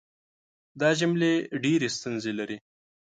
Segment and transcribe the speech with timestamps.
[0.79, 2.57] دا جملې ډېرې ستونزې لري.